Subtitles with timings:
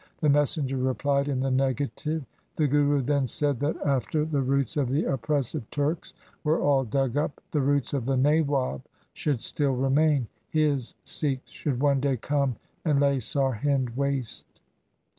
[0.19, 2.25] The messenger replied in the negative.
[2.55, 7.17] The Guru then said that after the roots of the oppressive Turks were all dug
[7.17, 8.81] up, the roots of the Nawab
[9.13, 10.25] should still remain.
[10.49, 14.59] His Sikhs should one day come and lay Sarhind waste.